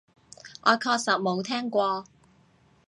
[0.63, 2.05] 我確實冇聽過